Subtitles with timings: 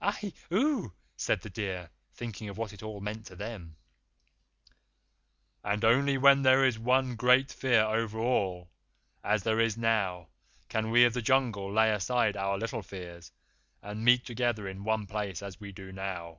[0.00, 0.32] "Ahi!
[0.50, 3.76] Aoo!" said the deer, thinking of what it all meant to them.
[5.62, 8.70] "And only when there is one great Fear over all,
[9.22, 10.28] as there is now,
[10.70, 13.32] can we of the Jungle lay aside our little fears,
[13.82, 16.38] and meet together in one place as we do now."